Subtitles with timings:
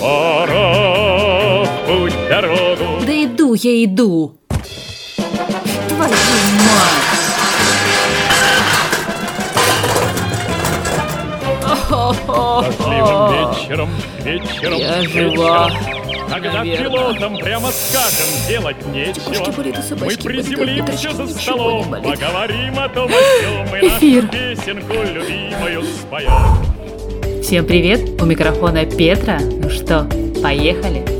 [0.00, 3.04] Пора в путь дорогу.
[3.04, 4.34] Да иду я иду.
[5.88, 7.00] Твою мать.
[11.90, 13.88] Дождливым вечером,
[14.24, 15.30] вечером, Я вечером.
[15.32, 15.70] жива,
[16.28, 16.88] Когда наверное.
[16.90, 19.52] пилотам прямо скажем делать нечего,
[20.00, 24.24] мы приземлимся за столом, поговорим о том, о и Эфир.
[24.24, 26.69] нашу песенку любимую споем.
[27.50, 29.40] Всем привет, у микрофона Петра.
[29.40, 30.08] Ну что,
[30.40, 31.19] поехали?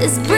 [0.00, 0.37] Is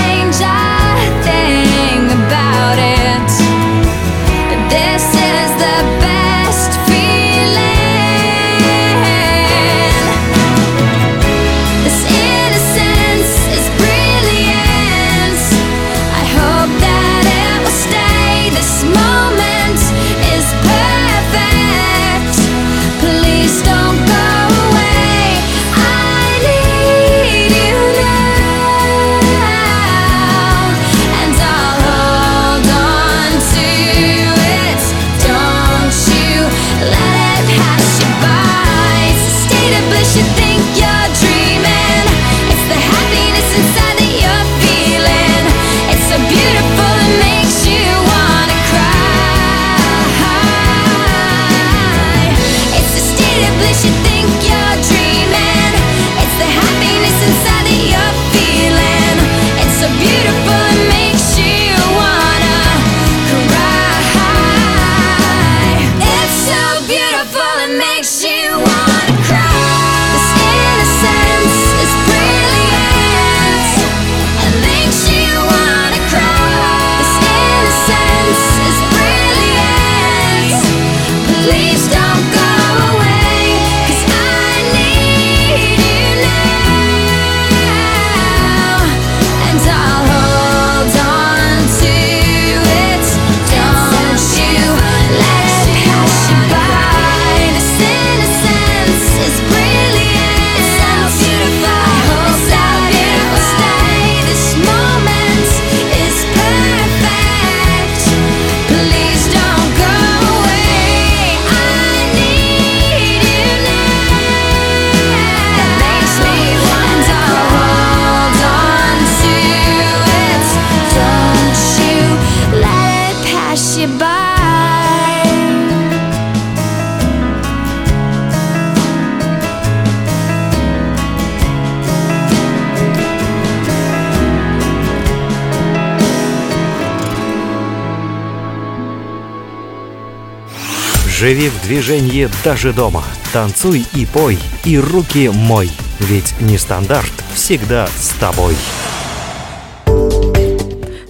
[141.31, 143.05] Живи в движении даже дома.
[143.31, 145.71] Танцуй и пой, и руки мой.
[145.99, 148.57] Ведь нестандарт всегда с тобой.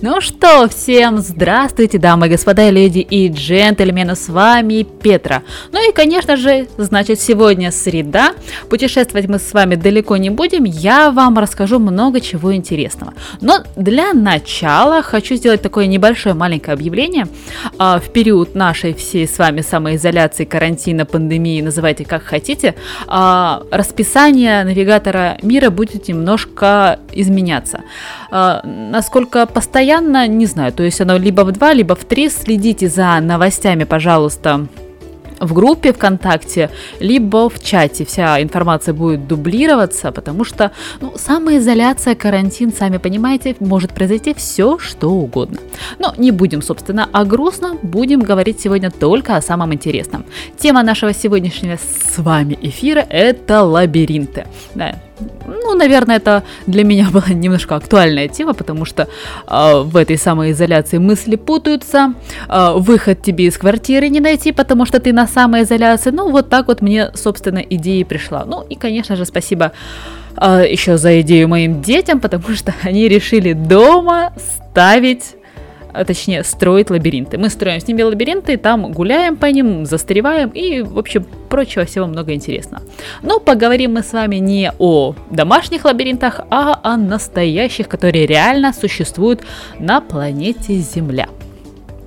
[0.03, 5.44] Ну что, всем здравствуйте, дамы и господа, леди и джентльмены, с вами Петра.
[5.71, 8.33] Ну и, конечно же, значит, сегодня среда,
[8.68, 13.13] путешествовать мы с вами далеко не будем, я вам расскажу много чего интересного.
[13.42, 17.27] Но для начала хочу сделать такое небольшое маленькое объявление.
[17.77, 22.74] А, В период нашей всей с вами самоизоляции, карантина, пандемии, называйте как хотите,
[23.06, 27.81] а, расписание навигатора мира будет немножко изменяться.
[28.31, 30.72] А, насколько постоянно, не знаю.
[30.72, 32.30] То есть оно либо в 2, либо в 3.
[32.30, 34.68] Следите за новостями, пожалуйста,
[35.42, 36.69] в группе ВКонтакте,
[37.00, 38.06] либо в чате.
[38.06, 45.10] Вся информация будет дублироваться, потому что ну, самоизоляция, карантин, сами понимаете, может произойти все, что
[45.10, 45.57] угодно.
[46.00, 50.25] Но не будем, собственно, о грустном, будем говорить сегодня только о самом интересном.
[50.57, 54.45] Тема нашего сегодняшнего с вами эфира– это лабиринты.
[54.75, 54.95] Да,
[55.46, 59.08] ну, наверное, это для меня была немножко актуальная тема, потому что
[59.48, 62.14] э, в этой самоизоляции мысли путаются,
[62.48, 66.12] э, выход тебе из квартиры не найти, потому что ты на самоизоляции.
[66.12, 68.46] Ну, вот так вот мне, собственно, идея пришла.
[68.46, 69.72] Ну, и, конечно же, спасибо
[70.38, 75.36] э, еще за идею моим детям, потому что они решили дома ставить
[75.94, 77.38] а точнее строить лабиринты.
[77.38, 82.08] Мы строим с ними лабиринты, там гуляем по ним, застареваем и, в общем, прочего всего
[82.08, 82.84] много интересного.
[83.22, 89.42] Но поговорим мы с вами не о домашних лабиринтах, а о настоящих, которые реально существуют
[89.80, 91.28] на планете Земля.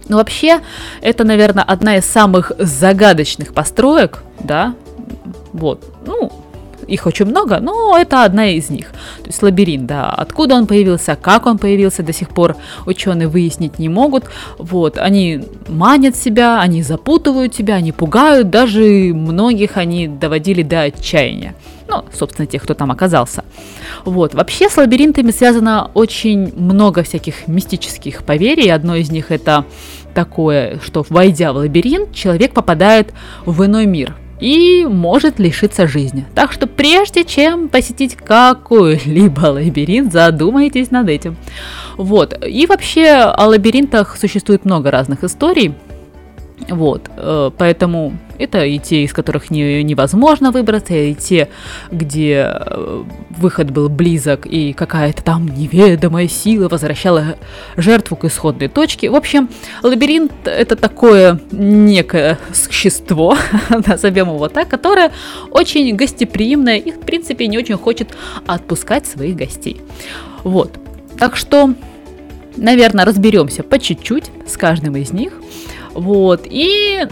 [0.09, 0.61] Ну, вообще,
[1.01, 4.75] это, наверное, одна из самых загадочных построек, да,
[5.53, 6.31] вот, ну,
[6.87, 8.91] их очень много, но это одна из них.
[9.23, 13.79] То есть лабиринт, да, откуда он появился, как он появился, до сих пор ученые выяснить
[13.79, 14.25] не могут.
[14.59, 21.55] Вот, они манят себя, они запутывают тебя, они пугают, даже многих они доводили до отчаяния.
[21.87, 23.45] Ну, собственно, тех, кто там оказался.
[24.05, 24.35] Вот.
[24.35, 28.73] Вообще с лабиринтами связано очень много всяких мистических поверий.
[28.73, 29.67] Одно из них это
[30.15, 33.13] такое, что войдя в лабиринт, человек попадает
[33.45, 36.25] в иной мир и может лишиться жизни.
[36.35, 41.37] Так что прежде чем посетить какой-либо лабиринт, задумайтесь над этим.
[41.97, 42.39] Вот.
[42.47, 45.75] И вообще о лабиринтах существует много разных историй.
[46.69, 51.49] Вот, э, поэтому это и те, из которых не, невозможно выбраться, и те,
[51.91, 57.37] где э, выход был близок, и какая-то там неведомая сила возвращала
[57.77, 59.11] жертву к исходной точке.
[59.11, 59.49] В общем,
[59.83, 63.37] лабиринт— это такое некое существо,
[63.87, 65.11] назовем его так, которое
[65.51, 68.17] очень гостеприимное и, в принципе, не очень хочет
[68.47, 69.81] отпускать своих гостей.
[70.45, 70.79] Вот,
[71.19, 71.75] так что,
[72.57, 75.33] наверное, разберемся по чуть-чуть с каждым из них.
[75.95, 76.43] Вот.
[76.45, 77.07] И,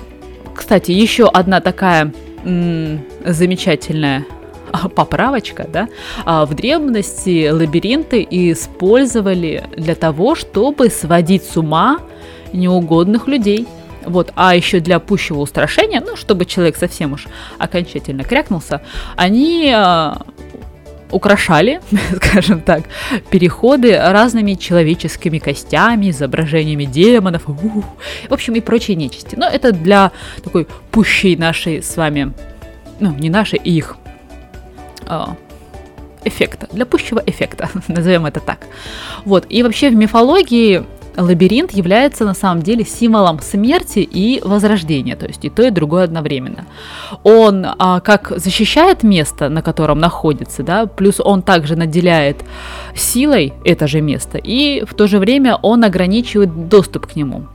[0.55, 2.12] кстати, еще одна такая
[2.44, 4.26] м- замечательная
[4.94, 5.88] поправочка, да,
[6.25, 11.99] а, в древности лабиринты использовали для того, чтобы сводить с ума
[12.52, 13.67] неугодных людей.
[14.05, 17.26] Вот, а еще для пущего устрашения, ну, чтобы человек совсем уж
[17.58, 18.82] окончательно крякнулся,
[19.17, 20.23] они а,
[21.12, 21.81] украшали,
[22.17, 22.82] скажем так,
[23.31, 27.85] переходы разными человеческими костями, изображениями демонов, в
[28.31, 29.37] общем, и прочей нечисти.
[29.37, 30.11] Но это для
[30.43, 32.32] такой пущей нашей с вами,
[33.00, 33.97] ну, не нашей, и их
[35.06, 35.37] а,
[36.25, 38.67] эффекта, для пущего эффекта, назовем это так.
[39.25, 40.85] Вот, и вообще в мифологии
[41.17, 46.05] лабиринт является на самом деле символом смерти и возрождения, то есть и то, и другое
[46.05, 46.64] одновременно.
[47.23, 52.44] Он а, как защищает место, на котором находится, да, плюс он также наделяет
[52.94, 57.47] силой это же место, и в то же время он ограничивает доступ к нему.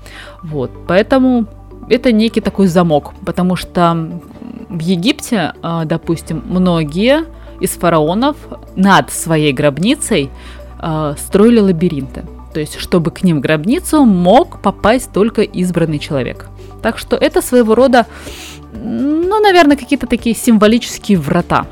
[0.44, 1.48] Вот, поэтому
[1.90, 4.10] это некий такой замок, потому что
[4.70, 7.26] в Египте, а, допустим, многие
[7.60, 8.36] из фараонов
[8.76, 10.30] над своей гробницей
[10.80, 12.24] а, строили лабиринты
[12.54, 16.50] то есть чтобы к ним в гробницу мог попасть только избранный человек.
[16.82, 18.06] Так что это своего рода,
[18.74, 21.66] ну, наверное, какие-то такие символические врата.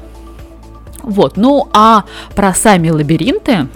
[1.04, 2.04] Вот, ну а
[2.36, 3.68] про сами лабиринты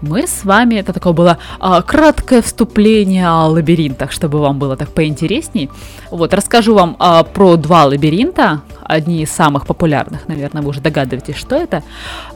[0.00, 4.90] мы с вами, это такое было а, краткое вступление о лабиринтах, чтобы вам было так
[4.90, 5.70] поинтересней.
[6.10, 11.36] Вот, расскажу вам а, про два лабиринта, одни из самых популярных, наверное, вы уже догадываетесь,
[11.36, 11.82] что это.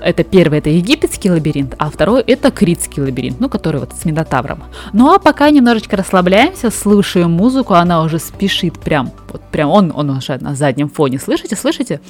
[0.01, 4.63] Это первый, это египетский лабиринт, а второй это критский лабиринт, ну, который вот с Минотавром.
[4.93, 10.11] Ну, а пока немножечко расслабляемся, слушаем музыку, она уже спешит прям, вот прям он, он
[10.11, 12.01] уже на заднем фоне, слышите, слышите?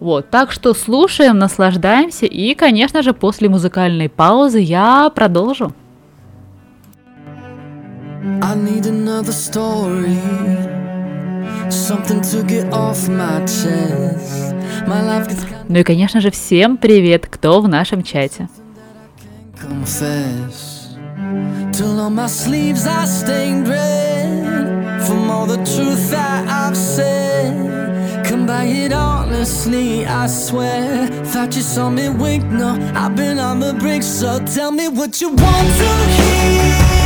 [0.00, 5.72] Вот, так что слушаем, наслаждаемся, и, конечно же, после музыкальной паузы я продолжу.
[8.42, 10.99] I need another story.
[15.68, 18.48] Ну и, конечно же, всем привет, кто в нашем чате.
[28.30, 31.08] Come by it honestly, I swear.
[31.32, 34.04] Thought you saw me wink, no, I've been on the brink.
[34.04, 36.99] So tell me what you want to hear.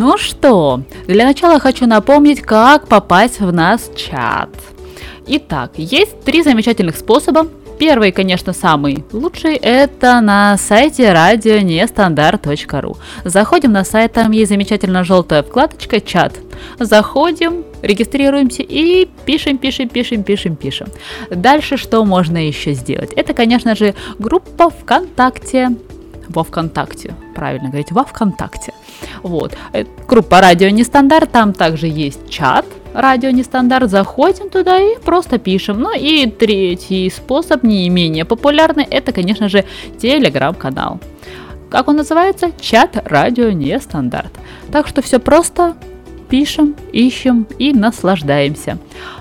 [0.00, 4.48] Ну что, для начала хочу напомнить, как попасть в наш чат.
[5.26, 7.48] Итак, есть три замечательных способа.
[7.80, 12.96] Первый, конечно, самый лучший, это на сайте радионестандарт.ру.
[13.24, 16.38] Заходим на сайт, там есть замечательно желтая вкладочка «Чат».
[16.78, 20.86] Заходим, регистрируемся и пишем, пишем, пишем, пишем, пишем.
[21.28, 23.12] Дальше что можно еще сделать?
[23.14, 25.70] Это, конечно же, группа ВКонтакте.
[26.28, 28.72] Во ВКонтакте, правильно говорить, во ВКонтакте.
[29.22, 29.54] Вот.
[29.72, 32.64] Э, Группа Радио Нестандарт, там также есть чат
[32.94, 33.90] Радио Нестандарт.
[33.90, 35.80] Заходим туда и просто пишем.
[35.80, 39.64] Ну и третий способ, не менее популярный, это, конечно же,
[39.98, 41.00] телеграм-канал.
[41.70, 42.50] Как он называется?
[42.60, 44.32] Чат Радио Нестандарт.
[44.72, 45.76] Так что все просто,
[46.28, 48.78] пишем, ищем и наслаждаемся.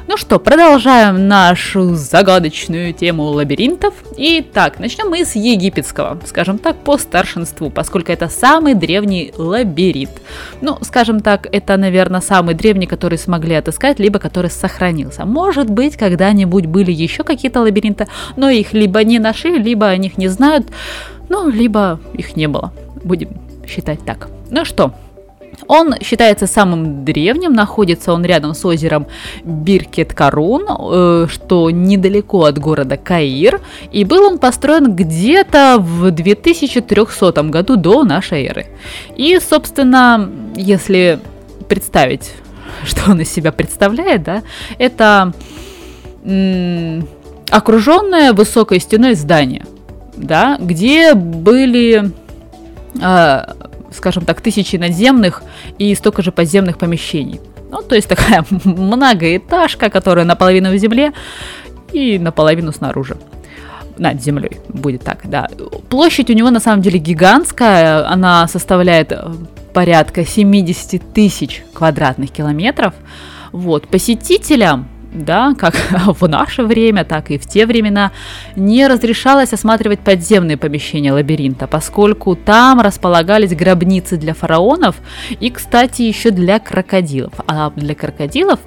[0.07, 3.93] Ну что, продолжаем нашу загадочную тему лабиринтов.
[4.15, 10.21] Итак, начнем мы с египетского, скажем так, по старшинству, поскольку это самый древний лабиринт.
[10.61, 15.25] Ну, скажем так, это, наверное, самый древний, который смогли отыскать, либо который сохранился.
[15.25, 20.17] Может быть, когда-нибудь были еще какие-то лабиринты, но их либо не нашли, либо о них
[20.17, 20.67] не знают,
[21.29, 22.71] ну, либо их не было.
[23.03, 23.29] Будем
[23.67, 24.29] считать так.
[24.49, 24.93] Ну что,
[25.67, 29.07] он считается самым древним, находится он рядом с озером
[29.43, 33.61] Биркет-Карун, э, что недалеко от города Каир,
[33.91, 38.67] и был он построен где-то в 2300 году до нашей эры.
[39.15, 41.19] И, собственно, если
[41.67, 42.31] представить,
[42.85, 44.43] что он из себя представляет, да,
[44.77, 45.33] это
[46.23, 47.07] м,
[47.49, 49.65] окруженное высокой стеной здание,
[50.15, 52.11] да, где были
[53.01, 53.39] э,
[53.97, 55.43] скажем так, тысячи надземных
[55.77, 57.39] и столько же подземных помещений.
[57.71, 61.13] Ну, то есть такая многоэтажка, которая наполовину в земле
[61.91, 63.17] и наполовину снаружи.
[63.97, 65.49] Над землей будет так, да.
[65.89, 69.33] Площадь у него на самом деле гигантская, она составляет э,
[69.73, 72.93] порядка 70 тысяч квадратных километров.
[73.51, 78.11] Вот, посетителям да, как в наше время, так и в те времена,
[78.55, 84.97] не разрешалось осматривать подземные помещения лабиринта, поскольку там располагались гробницы для фараонов
[85.39, 87.33] и, кстати, еще для крокодилов.
[87.47, 88.59] А для крокодилов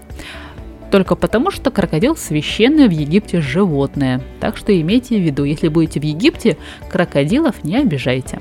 [0.90, 4.20] только потому, что крокодил священное в Египте животное.
[4.40, 6.56] Так что имейте в виду, если будете в Египте,
[6.90, 8.40] крокодилов не обижайте.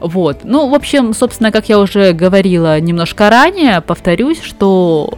[0.00, 0.40] Вот.
[0.44, 5.12] Ну, в общем, собственно, как я уже говорила немножко ранее, повторюсь, что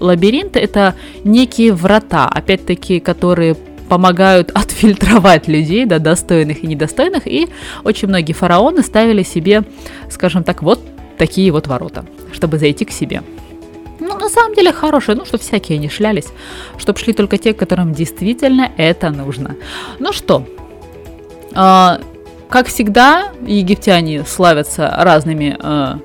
[0.00, 3.56] лабиринт это некие врата, опять-таки, которые
[3.88, 7.48] помогают отфильтровать людей, да, достойных и недостойных, и
[7.84, 9.64] очень многие фараоны ставили себе,
[10.10, 10.80] скажем так, вот
[11.18, 13.22] такие вот ворота, чтобы зайти к себе.
[14.00, 16.26] Ну, на самом деле хорошие, ну, чтобы всякие не шлялись,
[16.78, 19.56] чтобы шли только те, которым действительно это нужно.
[19.98, 20.46] Ну что,
[21.54, 22.00] а,
[22.48, 25.98] как всегда, египтяне славятся разными а,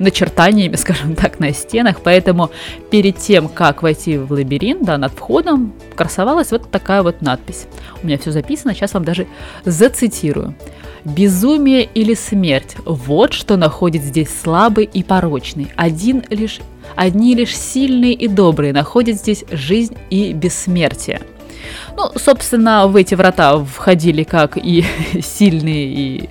[0.00, 2.50] начертаниями, скажем так, на стенах, поэтому
[2.90, 7.66] перед тем, как войти в лабиринт, да, над входом красовалась вот такая вот надпись.
[8.02, 9.26] У меня все записано, сейчас вам даже
[9.64, 10.54] зацитирую.
[11.04, 15.68] Безумие или смерть– вот что находит здесь слабый и порочный.
[15.76, 16.60] Один лишь,
[16.94, 21.22] одни лишь сильные и добрые находят здесь жизнь и бессмертие.
[21.96, 24.84] Ну, собственно, в эти врата входили как и
[25.22, 26.30] сильные, и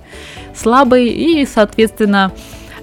[0.55, 2.31] слабые, и, соответственно,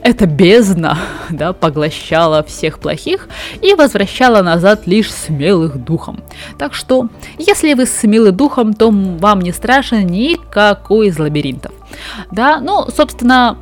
[0.03, 0.99] эта бездна
[1.31, 3.29] да, поглощала всех плохих
[3.63, 6.23] и возвращала назад лишь смелых духом.
[6.59, 11.73] Так что, если вы смелы духом, то вам не страшен никакой из лабиринтов.
[12.31, 13.57] Да, ну, собственно,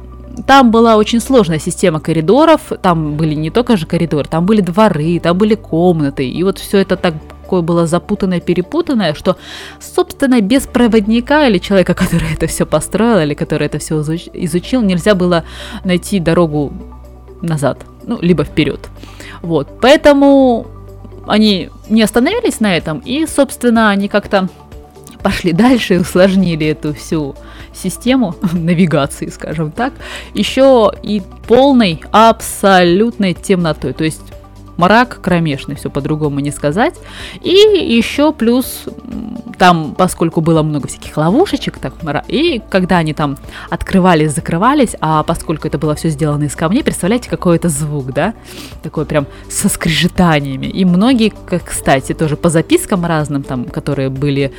[0.46, 5.20] там была очень сложная система коридоров, там были не только же коридоры, там были дворы,
[5.20, 9.36] там были комнаты, и вот все это так такое было запутанное, перепутанное, что,
[9.80, 15.14] собственно, без проводника или человека, который это все построил, или который это все изучил, нельзя
[15.14, 15.44] было
[15.84, 16.72] найти дорогу
[17.42, 18.80] назад, ну, либо вперед.
[19.42, 20.66] Вот, поэтому
[21.28, 24.48] они не остановились на этом, и, собственно, они как-то
[25.22, 27.34] пошли дальше и усложнили эту всю
[27.74, 29.92] систему навигации, скажем так,
[30.34, 33.92] еще и полной абсолютной темнотой.
[33.92, 34.33] То есть
[34.76, 36.94] мрак кромешный, все по-другому не сказать.
[37.42, 38.84] И еще плюс
[39.58, 41.94] там, поскольку было много всяких ловушечек, так,
[42.28, 43.36] и когда они там
[43.70, 48.34] открывались, закрывались, а поскольку это было все сделано из камней, представляете, какой это звук, да?
[48.82, 50.66] Такой прям со скрежетаниями.
[50.66, 51.32] И многие,
[51.64, 54.52] кстати, тоже по запискам разным, там, которые были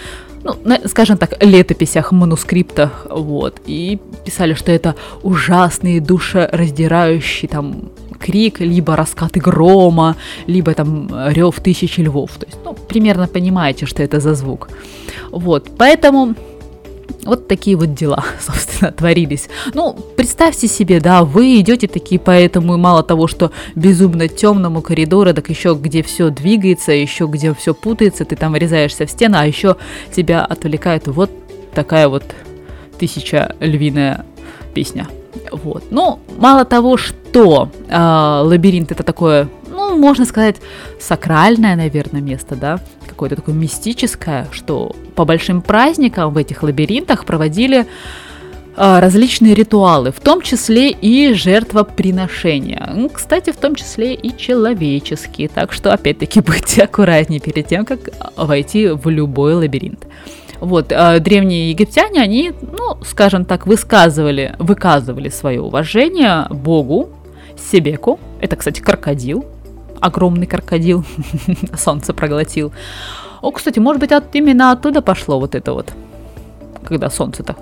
[0.44, 8.96] ну, скажем так, летописях, манускриптах, вот, и писали, что это ужасный, душераздирающий там крик, либо
[8.96, 10.16] раскаты грома,
[10.48, 12.32] либо там рев тысячи львов.
[12.40, 14.70] То есть, ну, примерно понимаете, что это за звук.
[15.32, 16.36] Вот, поэтому
[17.26, 19.50] вот такие вот дела, собственно, творились.
[19.74, 25.34] Ну, представьте себе, да, вы идете такие по этому, мало того, что безумно темному коридору,
[25.34, 29.46] так еще где все двигается, еще где все путается, ты там врезаешься в стену, а
[29.46, 29.76] еще
[30.16, 31.32] тебя отвлекает вот
[31.74, 32.24] такая вот
[32.98, 34.26] тысяча львиная
[34.74, 35.08] песня.
[35.52, 35.84] Вот.
[35.92, 40.58] Ну, мало того, что э, лабиринт это такое, ну, можно сказать,
[41.00, 47.86] сакральное, наверное, место, да, какое-то такое мистическое, что по большим праздникам в этих лабиринтах проводили
[48.76, 52.92] э, различные ритуалы, в том числе и жертвоприношения.
[52.94, 55.48] Ну, кстати, в том числе и человеческие.
[55.48, 60.06] Так что, опять-таки, будьте аккуратнее перед тем, как войти в любой лабиринт.
[60.60, 67.10] Вот, а древние египтяне, они, ну, скажем так, высказывали, выказывали свое уважение Богу,
[67.58, 69.46] Себеку, это, кстати, крокодил,
[70.00, 71.06] огромный крокодил,
[71.78, 72.72] солнце проглотил.
[73.42, 75.94] О, кстати, может быть, от, именно оттуда пошло вот это вот,
[76.84, 77.56] когда солнце-то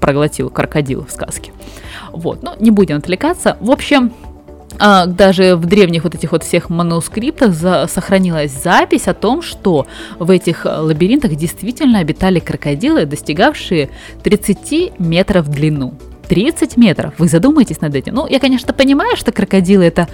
[0.00, 1.52] проглотил крокодил в сказке.
[2.12, 3.56] Вот, ну, не будем отвлекаться.
[3.60, 4.12] В общем,
[4.78, 9.86] а, даже в древних вот этих вот всех манускриптах за, сохранилась запись о том, что
[10.18, 13.90] в этих лабиринтах действительно обитали крокодилы, достигавшие
[14.22, 15.94] 30 метров в длину.
[16.28, 17.14] 30 метров.
[17.18, 18.14] Вы задумаетесь над этим?
[18.14, 20.08] Ну, я, конечно, понимаю, что крокодилы это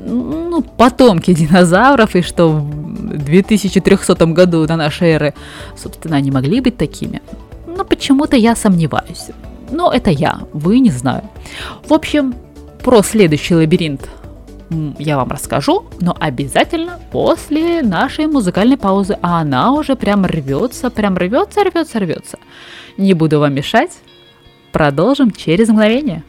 [0.00, 5.34] ну, потомки динозавров, и что в 2300 году до нашей эры,
[5.76, 7.22] собственно, они могли быть такими.
[7.66, 9.30] Но почему-то я сомневаюсь.
[9.70, 11.22] Но это я, вы не знаю.
[11.88, 12.34] В общем,
[12.82, 14.08] про следующий лабиринт
[14.98, 19.18] я вам расскажу, но обязательно после нашей музыкальной паузы.
[19.22, 22.38] А она уже прям рвется, прям рвется, рвется, рвется.
[22.96, 23.92] Не буду вам мешать.
[24.72, 26.24] Продолжим через мгновение.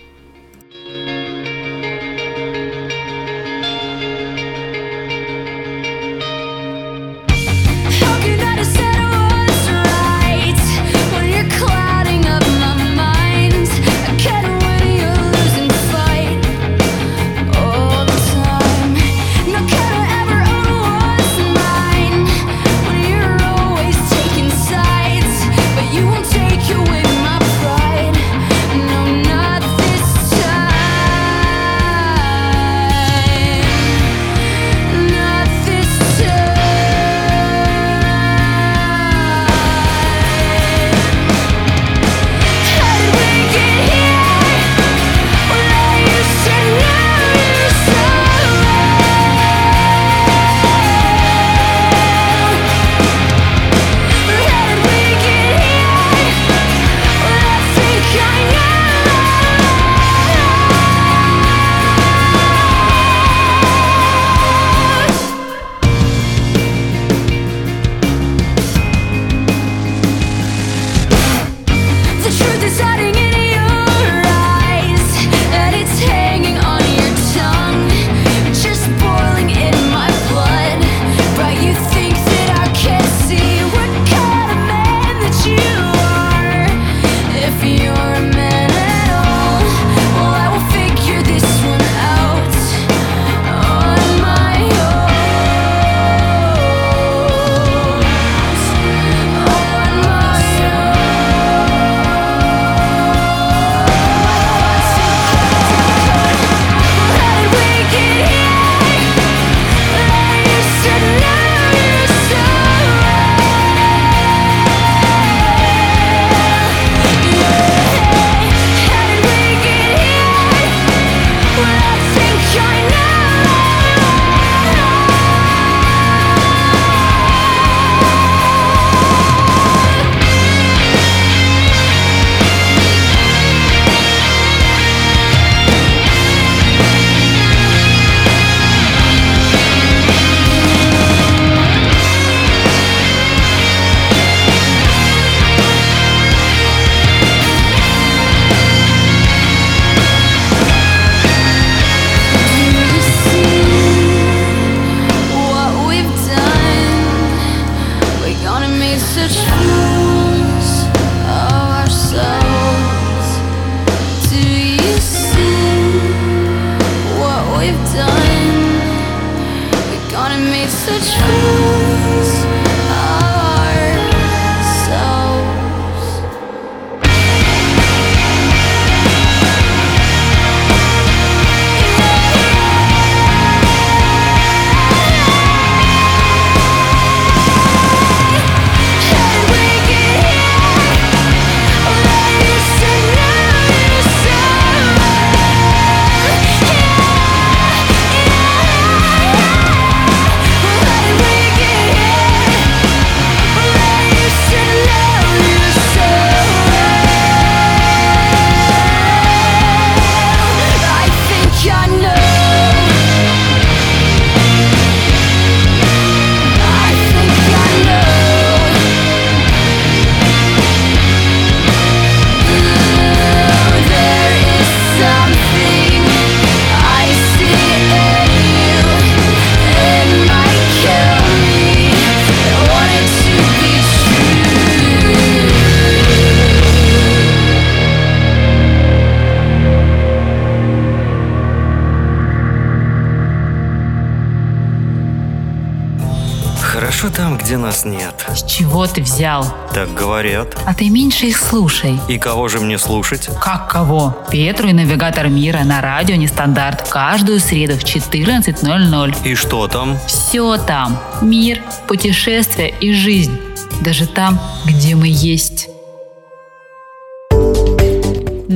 [250.48, 250.68] Говорят.
[250.68, 252.00] А ты меньше их слушай.
[252.08, 253.30] И кого же мне слушать?
[253.42, 254.18] Как кого?
[254.30, 259.16] Петру и Навигатор Мира на радио Нестандарт каждую среду в 14.00.
[259.24, 259.98] И что там?
[260.08, 261.00] Все там.
[261.22, 263.40] Мир, путешествия и жизнь.
[263.82, 265.47] Даже там, где мы есть.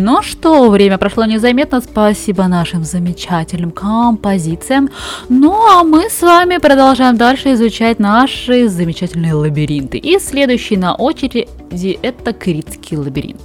[0.03, 1.79] Ну что, время прошло незаметно.
[1.79, 4.89] Спасибо нашим замечательным композициям.
[5.29, 9.99] Ну а мы с вами продолжаем дальше изучать наши замечательные лабиринты.
[9.99, 13.41] И следующий на очереди это Критский лабиринт.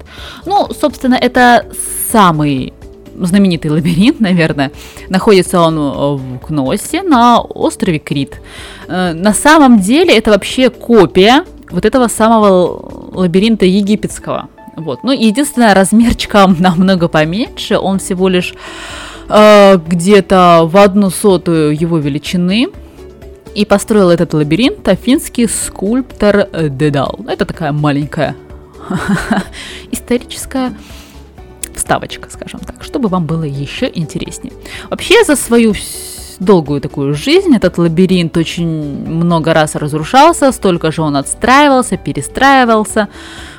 [0.47, 1.67] Ну, собственно, это
[2.11, 2.73] самый
[3.15, 4.73] знаменитый лабиринт, наверное.
[5.11, 5.77] Находится он
[6.17, 8.41] в Кносе на острове Крит.
[8.89, 14.49] Э, На самом деле это вообще копия вот этого самого лабиринта египетского.
[14.77, 15.03] Вот.
[15.03, 17.79] Ну, единственное, размерчиком намного поменьше.
[17.79, 18.55] Он всего лишь
[19.29, 22.69] э, где-то в одну сотую его величины.
[23.55, 27.21] И построил этот лабиринт афинский скульптор Дедал.
[27.27, 28.37] Это такая маленькая
[29.91, 30.75] историческая
[31.75, 34.53] вставочка, скажем так, чтобы вам было еще интереснее.
[34.91, 35.75] Вообще за свою
[36.39, 38.69] долгую такую жизнь этот лабиринт очень
[39.07, 43.09] много раз разрушался, столько же он отстраивался, перестраивался.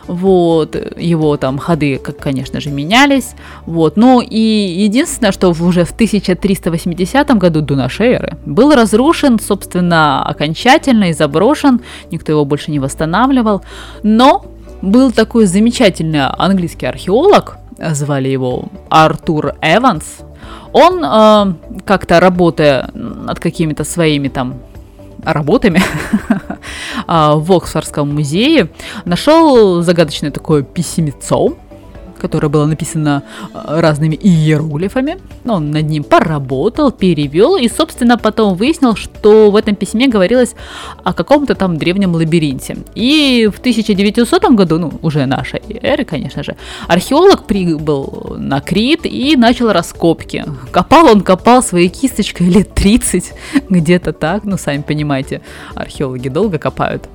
[0.07, 3.35] Вот, его там ходы, как, конечно же, менялись.
[3.65, 10.23] Вот, но и единственное, что уже в 1380 году до нашей эры был разрушен, собственно,
[10.25, 13.63] окончательно и заброшен, никто его больше не восстанавливал.
[14.03, 14.45] Но
[14.81, 20.19] был такой замечательный английский археолог, звали его Артур Эванс.
[20.71, 24.55] Он э, как-то работая над какими-то своими там
[25.33, 25.81] работами
[27.07, 28.69] а, в Оксфордском музее
[29.05, 31.55] нашел загадочное такое письмецо,
[32.17, 35.17] которое было написано э, разными иероглифами.
[35.45, 40.55] Он над ним поработал, перевел и, собственно, потом выяснил, что в этом письме говорилось
[41.03, 42.77] о каком-то там древнем лабиринте.
[42.95, 46.55] И в 1900 году, ну, уже нашей эры, конечно же,
[46.87, 50.45] археолог прибыл на Крит и начал раскопки.
[50.71, 53.33] Копал он, копал своей кисточкой лет 30,
[53.69, 55.41] где-то так, ну, сами понимаете,
[55.75, 57.07] археологи долго копают.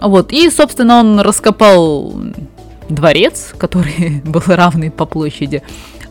[0.00, 2.14] Вот, и, собственно, он раскопал
[2.88, 5.62] дворец, который был равный по площади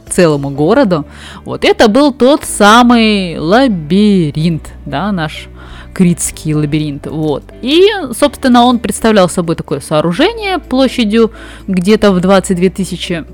[0.09, 1.05] целому городу.
[1.43, 5.47] Вот это был тот самый лабиринт, да, наш
[5.93, 7.07] критский лабиринт.
[7.07, 7.43] Вот.
[7.61, 11.31] И, собственно, он представлял собой такое сооружение площадью
[11.67, 13.25] где-то в 22 тысячи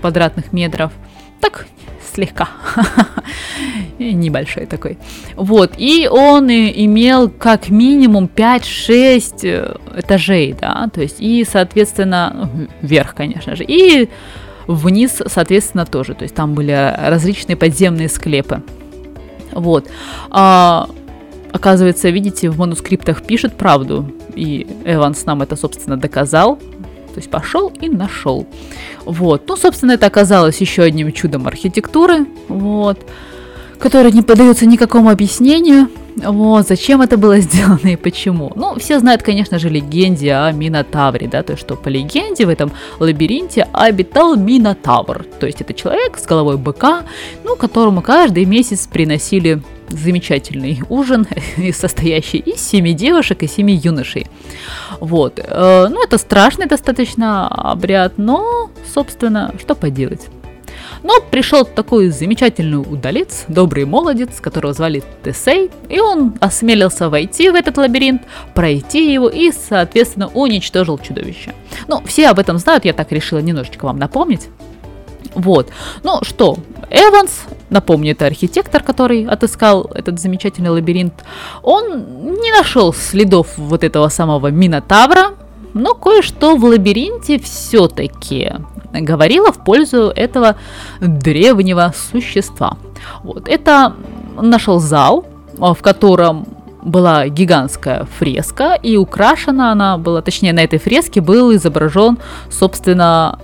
[0.00, 0.92] квадратных метров.
[1.40, 1.66] Так,
[2.12, 2.48] слегка.
[3.98, 4.98] Небольшой такой.
[5.36, 5.72] Вот.
[5.76, 12.50] И он имел как минимум 5-6 э, этажей, да, то есть и, соответственно,
[12.82, 14.08] вверх, конечно же, и
[14.66, 16.14] вниз, соответственно, тоже.
[16.14, 18.62] То есть там были различные подземные склепы.
[19.52, 19.88] Вот.
[20.30, 20.88] А,
[21.52, 24.12] оказывается, видите, в манускриптах пишет правду.
[24.34, 26.58] И Эванс нам это, собственно, доказал.
[27.12, 28.46] То есть пошел и нашел.
[29.04, 29.48] Вот.
[29.48, 32.26] Ну, собственно, это оказалось еще одним чудом архитектуры.
[32.48, 32.98] Вот
[33.80, 35.88] которое не поддается никакому объяснению.
[36.16, 38.52] Вот, зачем это было сделано и почему.
[38.54, 42.50] Ну, все знают, конечно же, легенде о Минотавре, да, то есть, что по легенде в
[42.50, 45.24] этом лабиринте обитал Минотавр.
[45.38, 47.04] То есть, это человек с головой быка,
[47.42, 51.26] ну, которому каждый месяц приносили замечательный ужин,
[51.72, 54.26] состоящий из семи девушек и семи юношей.
[55.00, 55.38] Вот.
[55.38, 60.28] Э, Ну, это страшный достаточно обряд, но, собственно, что поделать.
[61.02, 67.54] Но пришел такой замечательный удалец, добрый молодец, которого звали Тесей, и он осмелился войти в
[67.54, 68.22] этот лабиринт,
[68.54, 71.54] пройти его и, соответственно, уничтожил чудовище.
[71.88, 74.48] Ну, все об этом знают, я так решила немножечко вам напомнить.
[75.34, 75.68] Вот.
[76.02, 76.56] Ну что,
[76.90, 81.14] Эванс, напомню, это архитектор, который отыскал этот замечательный лабиринт,
[81.62, 85.34] он не нашел следов вот этого самого Минотавра,
[85.72, 88.52] но кое-что в лабиринте все-таки
[88.92, 90.56] говорило в пользу этого
[91.00, 92.76] древнего существа.
[93.22, 93.48] Вот.
[93.48, 93.94] Это
[94.36, 95.26] нашел зал,
[95.60, 96.46] а, в котором
[96.82, 102.18] была гигантская фреска, и украшена она была, точнее, на этой фреске был изображен,
[102.50, 103.38] собственно,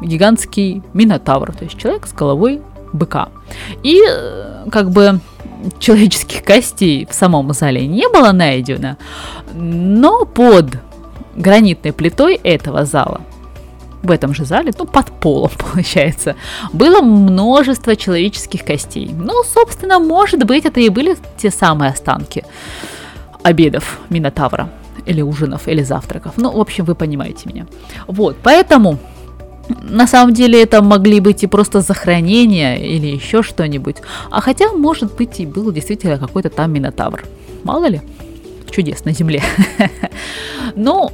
[0.00, 2.60] гигантский минотавр, то есть человек с головой
[2.92, 3.28] быка.
[3.82, 5.20] И э, как бы
[5.78, 8.96] человеческих костей в самом зале не было найдено,
[9.54, 10.78] но под
[11.36, 13.20] гранитной плитой этого зала
[14.02, 16.36] в этом же зале, ну, под полом, получается,
[16.72, 19.10] было множество человеческих костей.
[19.14, 22.44] Ну, собственно, может быть, это и были те самые останки
[23.42, 24.70] обедов Минотавра,
[25.06, 26.34] или ужинов, или завтраков.
[26.36, 27.66] Ну, в общем, вы понимаете меня.
[28.06, 28.98] Вот, поэтому
[29.82, 33.96] на самом деле это могли быть и просто захоронения или еще что-нибудь.
[34.30, 37.24] А хотя, может быть, и был действительно какой-то там Минотавр.
[37.64, 38.00] Мало ли.
[38.70, 39.42] чудес на Земле.
[40.76, 41.10] Ну,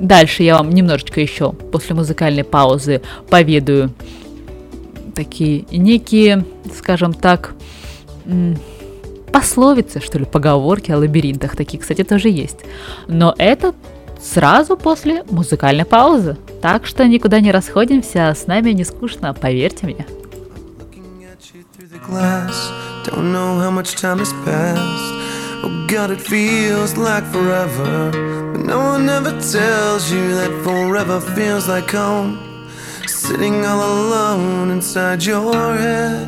[0.00, 3.92] дальше я вам немножечко еще после музыкальной паузы поведаю
[5.14, 6.44] такие некие,
[6.76, 7.54] скажем так,
[9.32, 11.56] пословицы, что ли, поговорки о лабиринтах.
[11.56, 12.58] Такие, кстати, тоже есть.
[13.06, 13.74] Но это
[14.22, 16.36] сразу после музыкальной паузы.
[16.60, 20.06] Так что никуда не расходимся, с нами не скучно, поверьте мне.
[22.08, 22.72] Glass,
[23.04, 25.12] don't know how much time has passed.
[25.62, 28.10] Oh God, it feels like forever,
[28.52, 32.38] but no one ever tells you that forever feels like home.
[33.06, 36.26] Sitting all alone inside your head.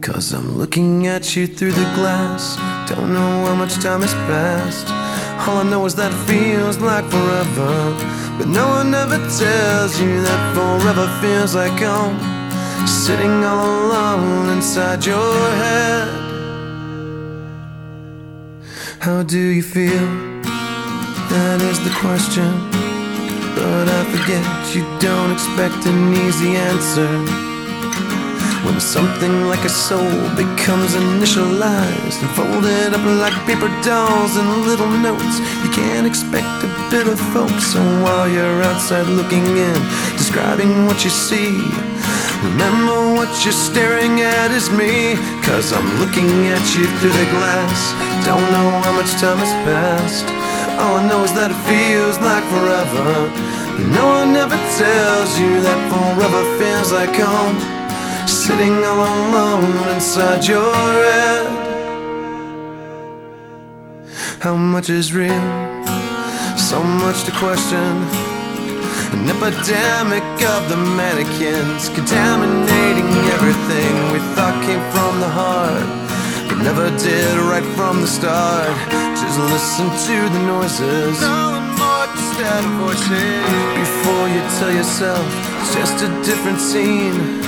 [0.00, 2.56] Cause I'm looking at you through the glass,
[2.88, 4.88] don't know how much time has passed.
[5.46, 7.94] All I know is that it feels like forever,
[8.38, 12.18] but no one ever tells you that forever feels like home
[12.86, 16.08] sitting all alone inside your head.
[19.00, 20.06] How do you feel?
[21.30, 22.50] That is the question.
[23.54, 27.47] But I forget you don't expect an easy answer.
[28.64, 34.90] When something like a soul becomes initialized and folded up like paper dolls and little
[34.98, 37.54] notes, you can't expect a bit of hope.
[37.60, 39.78] So while you're outside looking in,
[40.18, 41.54] describing what you see,
[42.42, 45.14] remember what you're staring at is me.
[45.46, 47.78] Cause I'm looking at you through the glass.
[48.26, 50.26] Don't know how much time has passed.
[50.82, 53.30] All I know is that it feels like forever.
[53.94, 57.77] No one ever tells you that forever feels like home
[58.28, 60.72] sitting all alone inside your
[61.08, 61.46] head.
[64.40, 65.42] How much is real?
[66.56, 67.88] So much to question.
[69.16, 75.88] An epidemic of the mannequins contaminating everything we thought came from the heart,
[76.48, 78.68] but never did right from the start.
[79.16, 81.18] Just listen to the noises.
[83.78, 85.26] Before you tell yourself
[85.60, 87.47] it's just a different scene.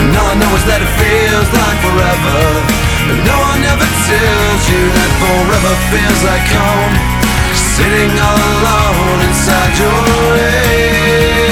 [0.00, 2.38] And all I know is that it feels like forever.
[3.08, 6.94] But no one ever tells you that forever feels like home.
[7.52, 10.00] Sitting all alone inside your
[10.40, 11.51] head.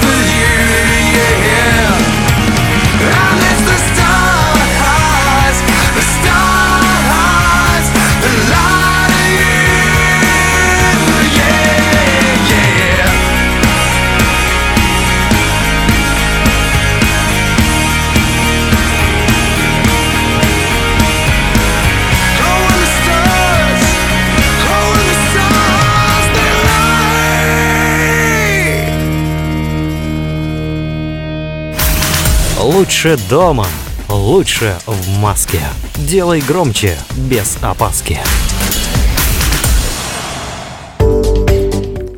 [32.81, 33.67] Лучше дома,
[34.09, 35.59] лучше в маске.
[35.97, 36.97] Делай громче,
[37.29, 38.17] без опаски.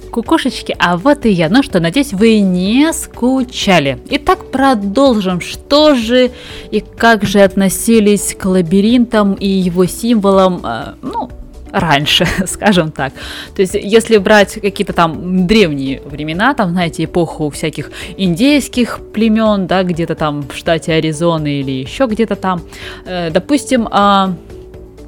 [0.09, 1.49] Кукушечки, а вот и я.
[1.49, 3.99] Ну что, надеюсь, вы не скучали.
[4.09, 5.41] Итак, продолжим.
[5.41, 6.31] Что же
[6.71, 11.29] и как же относились к лабиринтам и его символам, э, ну,
[11.73, 13.13] раньше, скажем так.
[13.55, 19.83] То есть, если брать какие-то там древние времена, там, знаете, эпоху всяких индейских племен, да,
[19.83, 22.61] где-то там в штате Аризона или еще где-то там,
[23.05, 24.35] э, допустим, а,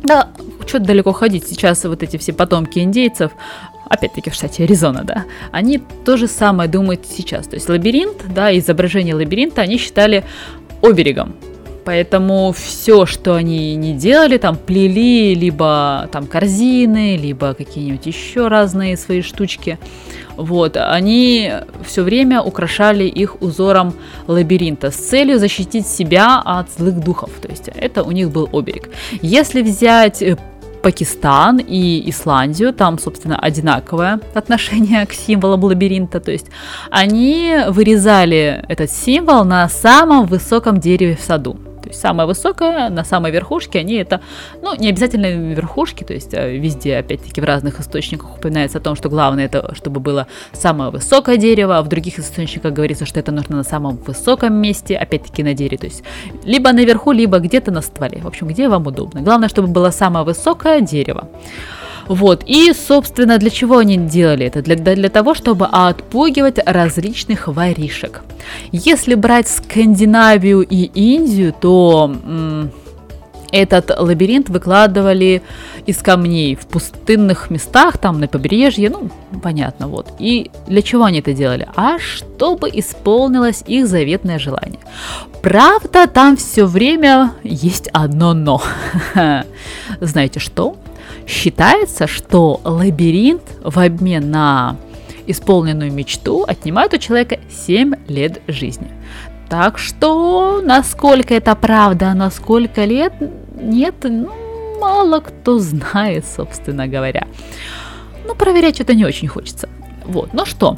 [0.04, 0.30] да,
[0.66, 3.32] что далеко ходить, сейчас вот эти все потомки индейцев,
[3.88, 7.48] опять-таки в штате Аризона, да, они то же самое думают сейчас.
[7.48, 10.24] То есть лабиринт, да, изображение лабиринта они считали
[10.82, 11.36] оберегом.
[11.86, 18.98] Поэтому все, что они не делали, там плели либо там корзины, либо какие-нибудь еще разные
[18.98, 19.78] свои штучки,
[20.36, 21.54] вот, они
[21.86, 23.94] все время украшали их узором
[24.28, 27.30] лабиринта с целью защитить себя от злых духов.
[27.42, 28.90] То есть это у них был оберег.
[29.22, 30.38] Если взять э,
[30.82, 36.48] Пакистан и Исландию, там, собственно, одинаковое отношение к символам лабиринта, то есть
[36.90, 41.58] они вырезали этот символ на самом высоком дереве в саду.
[41.86, 44.22] То есть самое высокое, на самой верхушке, они это,
[44.64, 48.96] ну, не обязательно верхушки, то есть э, везде, опять-таки, в разных источниках упоминается о том,
[48.96, 53.32] что главное это, чтобы было самое высокое дерево, а в других источниках говорится, что это
[53.32, 56.04] нужно на самом высоком месте, опять-таки на дереве, то есть
[56.44, 59.22] либо наверху, либо где-то на стволе, в общем, где вам удобно.
[59.22, 61.30] Главное, чтобы было самое высокое дерево.
[62.08, 64.62] Вот, и, собственно, для чего они делали это?
[64.62, 68.22] Для, для того, чтобы отпугивать различных воришек.
[68.72, 72.72] Если брать Скандинавию и Индию, то м,
[73.52, 75.42] этот лабиринт выкладывали
[75.86, 79.10] из камней в пустынных местах, там на побережье, ну,
[79.42, 80.08] понятно, вот.
[80.20, 81.68] И для чего они это делали?
[81.76, 84.80] А чтобы исполнилось их заветное желание.
[85.42, 88.62] Правда, там все время есть одно но.
[90.02, 90.76] Знаете что?
[91.28, 94.78] Считается, что лабиринт в обмен на
[95.28, 98.92] исполненную мечту отнимает у человека 7 лет жизни.
[99.50, 103.14] Так что, насколько это правда, на сколько лет,
[103.56, 104.32] нет, ну,
[104.80, 107.28] мало кто знает, собственно говоря.
[108.26, 109.70] Ну, проверять это не очень хочется.
[110.06, 110.78] Вот, ну что,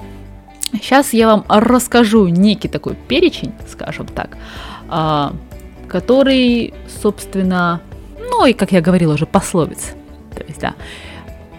[0.73, 4.37] сейчас я вам расскажу некий такой перечень, скажем так,
[4.89, 5.33] а,
[5.87, 7.81] который, собственно,
[8.19, 9.93] ну и, как я говорила уже, пословиц.
[10.37, 10.73] То есть, да,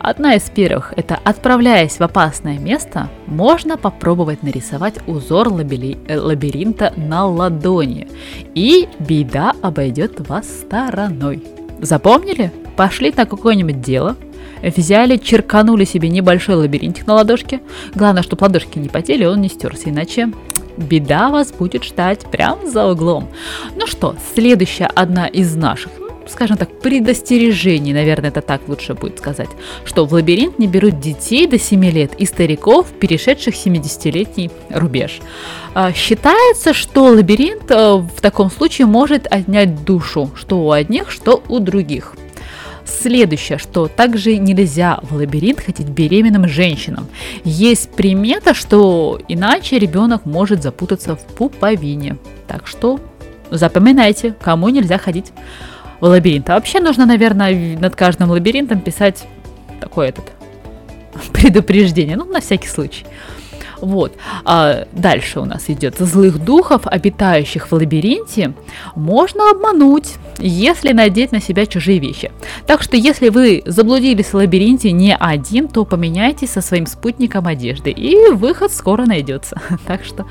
[0.00, 6.92] Одна из первых– это отправляясь в опасное место, можно попробовать нарисовать узор лабили- э, лабиринта
[6.96, 8.06] на ладони,
[8.54, 11.42] и беда обойдет вас стороной.
[11.80, 12.52] Запомнили?
[12.76, 14.14] Пошли на какое-нибудь дело,
[14.62, 17.60] взяли, черканули себе небольшой лабиринтик на ладошке.
[17.94, 20.30] Главное, чтобы ладошки не потели, он не стерся, иначе
[20.76, 23.28] беда вас будет ждать прямо за углом.
[23.74, 25.90] Ну что, следующая одна из наших
[26.28, 29.48] скажем так, предостережений, наверное, это так лучше будет сказать,
[29.84, 35.20] что в лабиринт не берут детей до 7 лет и стариков, перешедших 70-летний рубеж.
[35.74, 41.42] А, считается, что лабиринт э, в таком случае может отнять душу, что у одних, что
[41.48, 42.14] у других.
[42.84, 47.06] Следующее, что также нельзя в лабиринт ходить беременным женщинам.
[47.44, 52.16] Есть примета, что иначе ребенок может запутаться в пуповине.
[52.46, 52.98] Так что
[53.50, 55.32] запоминайте, кому нельзя ходить
[56.00, 56.48] в лабиринт.
[56.50, 59.26] А вообще нужно, наверное, над каждым лабиринтом писать
[59.80, 60.32] такое этот
[61.32, 63.04] предупреждение, ну, на всякий случай.
[63.80, 64.12] Вот.
[64.44, 68.52] А дальше у нас идет злых духов, обитающих в лабиринте,
[68.96, 72.32] можно обмануть, если надеть на себя чужие вещи.
[72.66, 77.90] Так что, если вы заблудились в лабиринте не один, то поменяйтесь со своим спутником одежды,
[77.90, 79.60] и выход скоро найдется.
[79.86, 80.26] Так что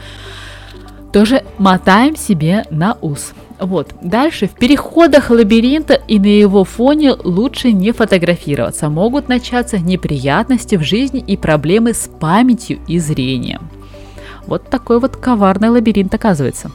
[1.18, 3.34] тоже мотаем себе на ус.
[3.60, 3.96] Вот.
[4.04, 8.88] Дальше в переходах лабиринта и на его фоне лучше не фотографироваться.
[8.88, 13.68] Могут начаться неприятности в жизни и проблемы с памятью и зрением.
[14.46, 16.70] Вот такой вот коварный лабиринт оказывается.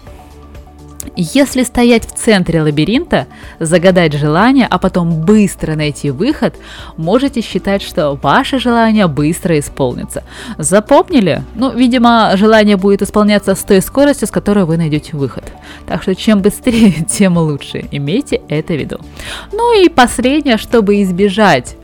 [1.14, 3.26] Если стоять в центре лабиринта,
[3.60, 6.54] загадать желание, а потом быстро найти выход,
[6.96, 10.24] можете считать, что ваше желание быстро исполнится.
[10.56, 11.42] Запомнили?
[11.54, 15.44] Ну, видимо, желание будет исполняться с той скоростью, с которой вы найдете выход.
[15.86, 17.84] Так что чем быстрее, тем лучше.
[17.90, 18.98] Имейте это в виду.
[19.52, 21.76] Ну и последнее, чтобы избежать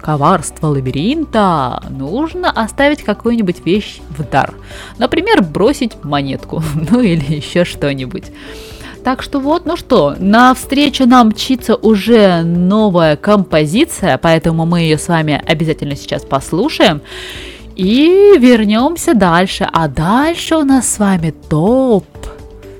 [0.00, 4.54] коварство лабиринта, нужно оставить какую-нибудь вещь в дар.
[4.98, 8.32] Например, бросить монетку, ну или еще что-нибудь.
[9.04, 14.98] Так что вот, ну что, на встречу нам мчится уже новая композиция, поэтому мы ее
[14.98, 17.00] с вами обязательно сейчас послушаем.
[17.76, 19.66] И вернемся дальше.
[19.72, 22.04] А дальше у нас с вами топ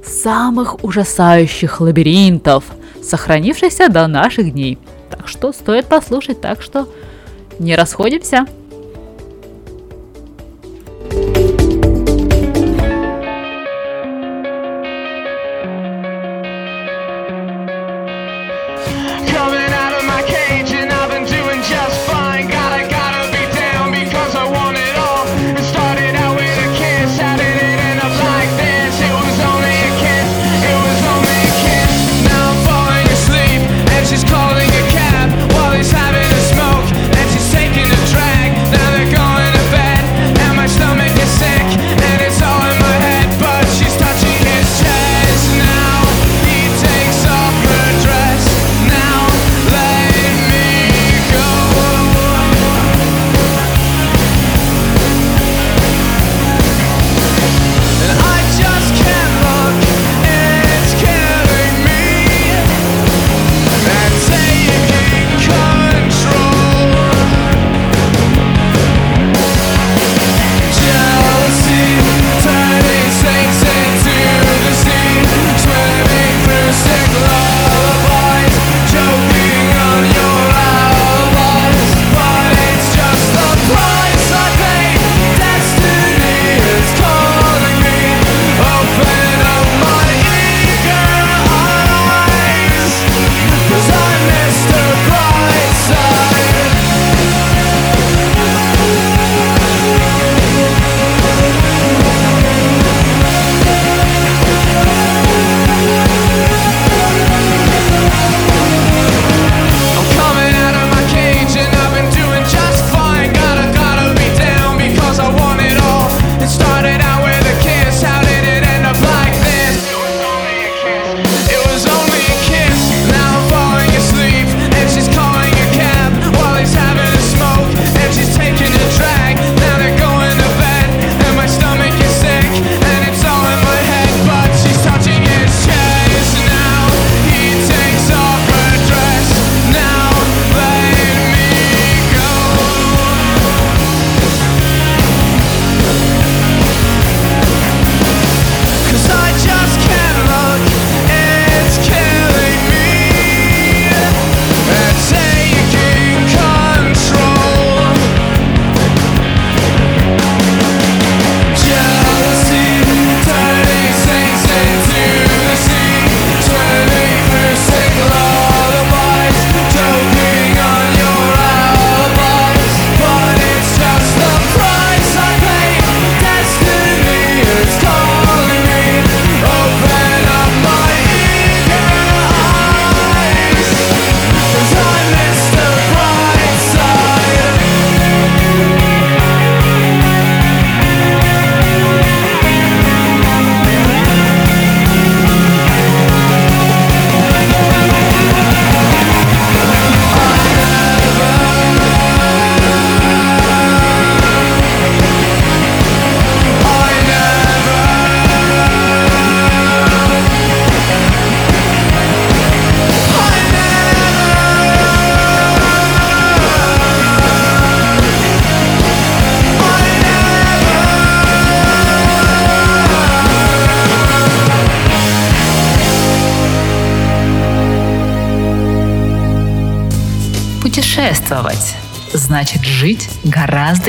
[0.05, 2.65] самых ужасающих лабиринтов,
[3.03, 4.79] сохранившихся до наших дней.
[5.11, 6.87] Так что стоит послушать, так что
[7.61, 8.47] не расходимся.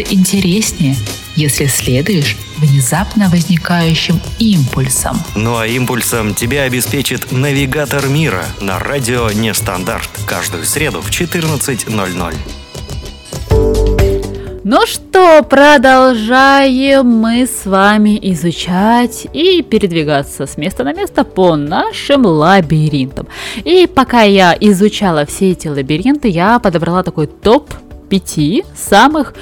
[0.02, 0.96] кажется интереснее,
[1.36, 5.18] если следуешь внезапно возникающим импульсом.
[5.36, 12.36] Ну а импульсом тебя обеспечит «Навигатор мира» на радио «Нестандарт» каждую среду в 14.00.
[14.64, 22.26] Ну что, продолжаем мы с вами изучать и передвигаться с места на место по нашим
[22.28, 23.28] лабиринтам.
[23.64, 27.74] И пока я изучала все эти лабиринты, я подобрала такой топ
[28.12, 29.34] пяти самых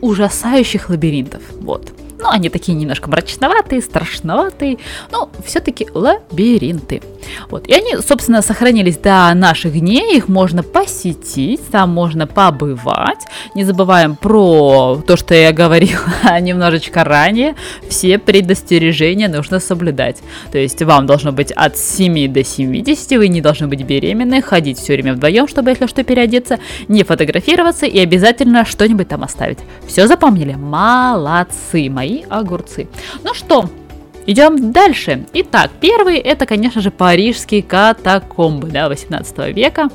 [0.00, 1.42] ужасающих лабиринтов.
[1.60, 1.92] Вот.
[2.18, 4.78] Ну, они такие немножко мрачноватые, страшноватые,
[5.10, 7.02] но все-таки лабиринты.
[7.48, 7.66] Вот.
[7.68, 13.24] И они, собственно, сохранились до наших дней, их можно посетить, там можно побывать.
[13.54, 16.00] Не забываем про то, что я говорила
[16.40, 17.54] немножечко ранее,
[17.88, 20.18] все предостережения нужно соблюдать.
[20.52, 24.78] То есть вам должно быть от 7 до 70, вы не должны быть беременны, ходить
[24.78, 26.58] все время вдвоем, чтобы, если что, переодеться,
[26.88, 29.58] не фотографироваться и обязательно что-нибудь там оставить.
[29.86, 30.54] Все запомнили?
[30.54, 32.88] Молодцы, мои огурцы.
[33.24, 33.68] Ну что,
[34.30, 35.26] идем дальше.
[35.32, 39.88] Итак, первый это, конечно же, парижские катакомбы, да, 18 века.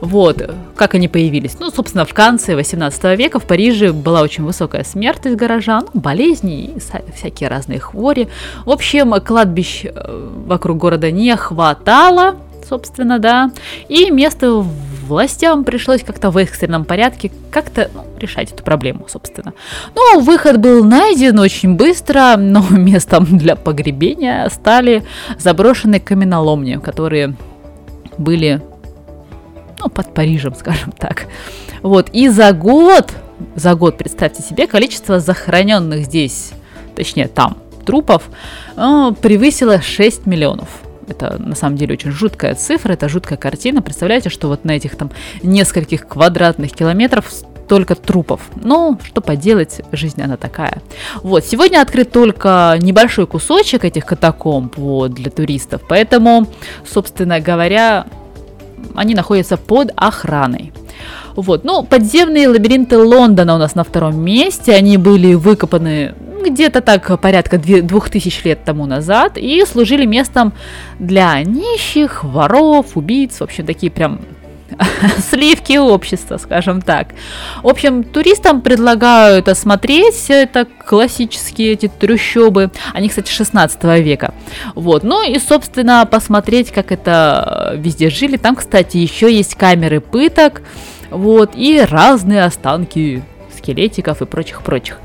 [0.00, 1.58] Вот, как они появились.
[1.60, 6.78] Ну, собственно, в конце 18 века в Париже была очень высокая смертность горожан, болезни и
[6.78, 8.28] са- всякие разные хвори.
[8.64, 12.36] В общем, кладбищ э, вокруг города не хватало,
[12.72, 13.50] собственно, да.
[13.90, 14.64] И место
[15.06, 19.52] властям пришлось как-то в экстренном порядке как-то ну, решать эту проблему, собственно.
[19.94, 25.04] Ну, выход был найден очень быстро, но местом для погребения стали
[25.38, 27.36] заброшенные каменоломни, которые
[28.16, 28.62] были
[29.78, 31.26] ну, под Парижем, скажем так.
[31.82, 33.12] Вот, и за год,
[33.54, 36.52] за год, представьте себе, количество захороненных здесь,
[36.96, 38.30] точнее там, трупов,
[38.76, 40.68] э, превысило 6 миллионов.
[41.08, 43.82] Это на самом деле очень жуткая цифра, это жуткая картина.
[43.82, 45.10] Представляете, что вот на этих там
[45.42, 48.40] нескольких квадратных километров столько трупов.
[48.56, 50.82] Ну, что поделать, жизнь она такая.
[51.22, 56.46] Вот, сегодня открыт только небольшой кусочек этих катакомб вот, для туристов, поэтому,
[56.86, 58.06] собственно говоря,
[58.94, 60.72] они находятся под охраной.
[61.34, 64.74] Вот, ну, подземные лабиринты Лондона у нас на втором месте.
[64.74, 70.52] Они были выкопаны где-то так порядка две- двух тысяч лет тому назад и служили местом
[70.98, 74.20] для нищих, воров, убийц, в общем, такие прям
[75.30, 77.08] сливки общества, скажем так.
[77.62, 82.70] В общем, туристам предлагают осмотреть все это классические эти трущобы.
[82.92, 84.34] Они, кстати, 16 века.
[84.74, 85.02] Вот.
[85.02, 88.36] Ну и, собственно, посмотреть, как это везде жили.
[88.36, 90.62] Там, кстати, еще есть камеры пыток.
[91.10, 91.52] Вот.
[91.54, 93.22] И разные останки
[93.56, 95.00] скелетиков и прочих-прочих.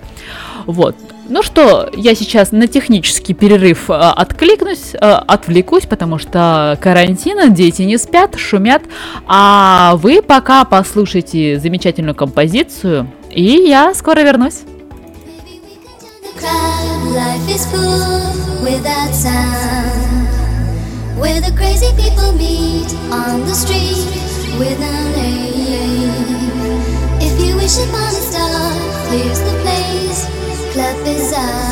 [0.65, 0.95] Вот.
[1.30, 7.82] Ну что, я сейчас на технический перерыв а, откликнусь, а, отвлекусь, потому что карантин, дети
[7.82, 8.84] не спят, шумят,
[9.25, 14.61] а вы пока послушайте замечательную композицию, и я скоро вернусь.
[30.78, 31.66] love is up.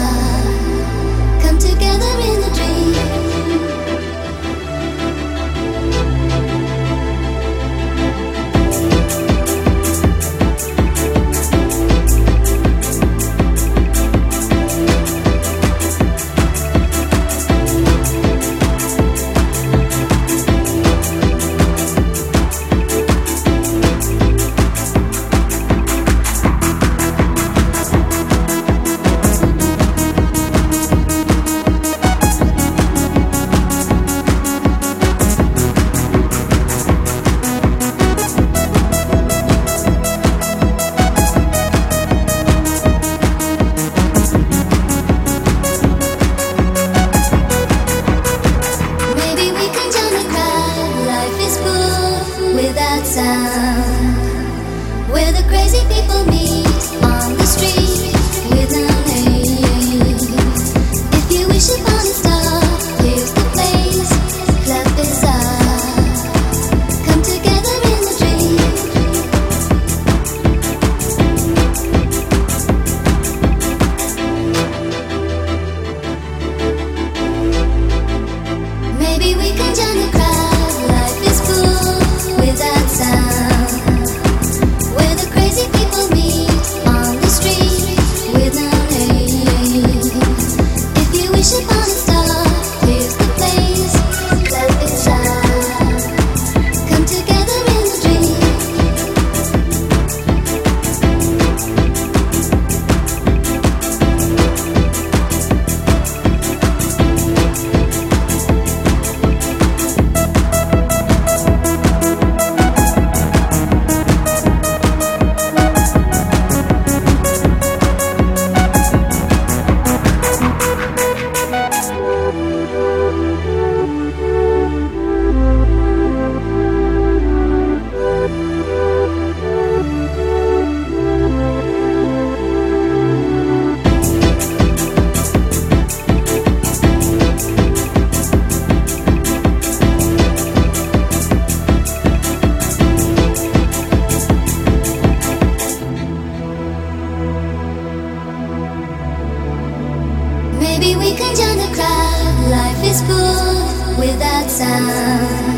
[154.48, 155.55] Sound.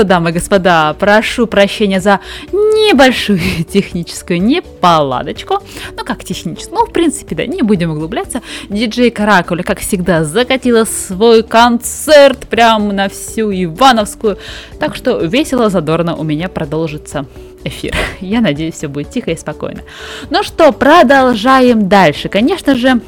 [0.00, 2.20] Что, дамы и господа, прошу прощения за
[2.52, 3.38] небольшую
[3.70, 5.58] техническую неполадочку.
[5.94, 6.78] Ну, как техническую?
[6.78, 8.40] Ну, в принципе, да, не будем углубляться.
[8.70, 14.38] Диджей Каракуля, как всегда, закатила свой концерт прямо на всю Ивановскую.
[14.78, 17.26] Так что весело, задорно у меня продолжится
[17.64, 17.94] эфир.
[18.20, 19.82] Я надеюсь, все будет тихо и спокойно.
[20.30, 22.30] Ну что, продолжаем дальше.
[22.30, 23.02] Конечно же,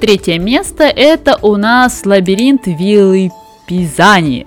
[0.00, 3.30] Третье место это у нас лабиринт виллы
[3.66, 4.46] Пизани.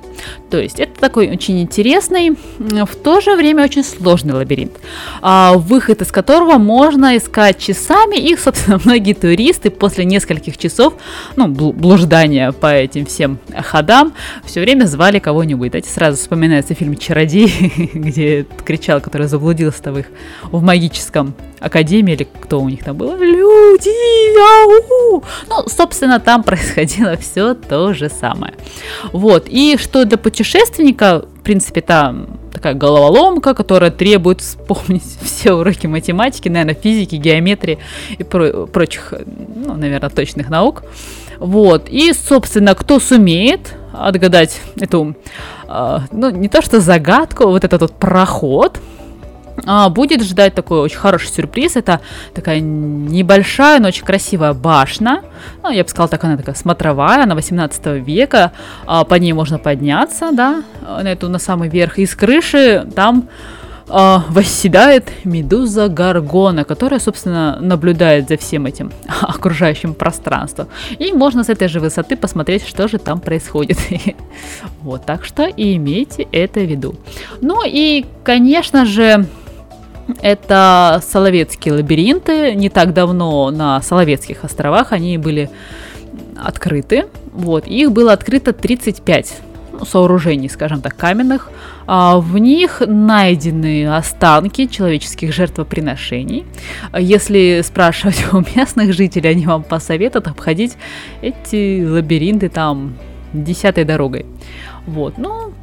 [0.49, 4.73] То есть это такой очень интересный, в то же время очень сложный лабиринт,
[5.21, 8.17] а, выход из которого можно искать часами.
[8.17, 10.95] И, собственно, многие туристы после нескольких часов
[11.35, 14.13] ну, бл- блуждания по этим всем ходам
[14.45, 15.71] все время звали кого-нибудь.
[15.71, 20.07] Дайте сразу вспоминается фильм «Чародей», где кричал, который заблудился в их
[20.51, 23.89] в магическом академии, или кто у них там был, люди,
[24.39, 25.23] ау!
[25.47, 28.53] Ну, собственно, там происходило все то же самое.
[29.11, 35.85] Вот, и что для путешественника, в принципе, там такая головоломка, которая требует вспомнить все уроки
[35.85, 37.77] математики, наверное, физики, геометрии
[38.17, 39.13] и про- прочих,
[39.65, 40.83] ну, наверное, точных наук.
[41.39, 45.13] Вот, и, собственно, кто сумеет отгадать эту,
[45.67, 48.79] а, ну, не то что загадку, вот этот вот проход,
[49.71, 51.75] а, будет ждать такой очень хороший сюрприз.
[51.75, 52.01] Это
[52.33, 55.21] такая небольшая, но очень красивая башня.
[55.61, 58.51] Ну, я бы сказала, так она такая смотровая, она 18 века.
[58.87, 61.99] А, по ней можно подняться, да, на эту на самый верх.
[61.99, 63.29] И с крыши там
[63.89, 68.91] а, восседает медуза Гаргона, которая, собственно, наблюдает за всем этим
[69.21, 70.67] окружающим пространством.
[70.97, 73.77] И можно с этой же высоты посмотреть, что же там происходит.
[74.81, 76.95] Вот, так что и имейте это в виду.
[77.41, 79.27] Ну и, конечно же,
[80.21, 82.55] это Соловецкие лабиринты.
[82.55, 85.49] Не так давно на Соловецких островах они были
[86.37, 87.05] открыты.
[87.33, 89.41] Вот, их было открыто 35
[89.79, 91.49] ну, сооружений, скажем так, каменных.
[91.87, 96.45] А, В них найдены останки человеческих жертвоприношений.
[96.97, 100.77] Если спрашивать у местных жителей, они вам посоветуют обходить
[101.21, 102.95] эти лабиринты там
[103.33, 104.25] десятой дорогой.
[104.85, 105.53] Вот, ну,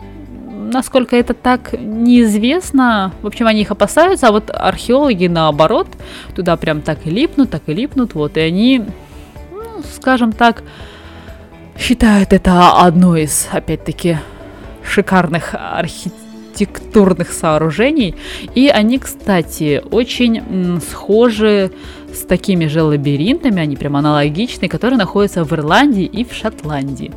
[0.73, 3.13] насколько это так неизвестно.
[3.23, 5.89] В общем, они их опасаются, а вот археологи наоборот
[6.35, 8.85] туда прям так и липнут, так и липнут, вот, и они,
[9.53, 10.63] ну, скажем так,
[11.79, 14.19] считают это одной из, опять-таки,
[14.83, 18.15] шикарных архитектурных сооружений.
[18.55, 21.71] И они, кстати, очень схожи
[22.17, 27.13] с такими же лабиринтами, они прям аналогичные, которые находятся в Ирландии и в Шотландии.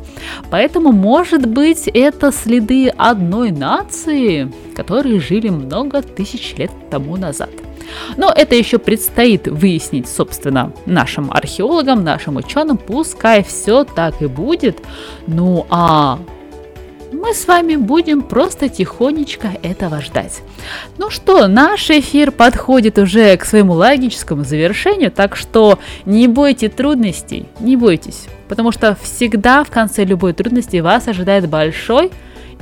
[0.50, 7.50] Поэтому, может быть, это следы одной нации, которые жили много тысяч лет тому назад.
[8.16, 12.78] Но это еще предстоит выяснить, собственно, нашим археологам, нашим ученым.
[12.78, 14.78] Пускай все так и будет.
[15.26, 16.18] Ну а
[17.20, 20.40] мы с вами будем просто тихонечко этого ждать.
[20.96, 27.46] Ну что, наш эфир подходит уже к своему логическому завершению, так что не бойте трудностей,
[27.60, 32.10] не бойтесь, потому что всегда в конце любой трудности вас ожидает большой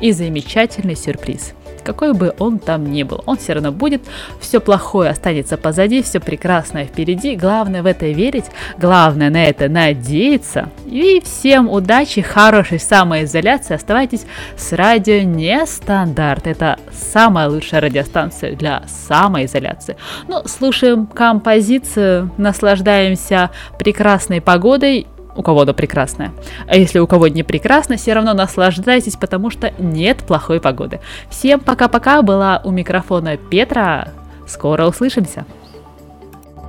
[0.00, 1.54] и замечательный сюрприз.
[1.82, 3.22] Какой бы он там ни был.
[3.26, 4.02] Он все равно будет,
[4.40, 7.36] все плохое останется позади, все прекрасное впереди.
[7.36, 8.46] Главное в это верить,
[8.78, 10.70] главное на это надеяться.
[10.86, 13.74] И всем удачи, хорошей самоизоляции.
[13.74, 14.26] Оставайтесь
[14.56, 16.46] с радио Нестандарт.
[16.46, 19.96] Это самая лучшая радиостанция для самоизоляции.
[20.26, 25.06] Ну, слушаем композицию, наслаждаемся прекрасной погодой
[25.38, 26.32] у кого-то прекрасная.
[26.66, 31.00] А если у кого не прекрасно, все равно наслаждайтесь, потому что нет плохой погоды.
[31.30, 34.08] Всем пока-пока, была у микрофона Петра.
[34.46, 35.46] Скоро услышимся.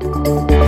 [0.01, 0.58] couldn't